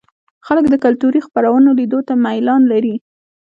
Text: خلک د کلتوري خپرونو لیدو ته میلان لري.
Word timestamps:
خلک 0.47 0.65
د 0.69 0.75
کلتوري 0.85 1.19
خپرونو 1.27 1.69
لیدو 1.79 1.99
ته 2.07 2.13
میلان 2.25 2.61
لري. 2.71 2.95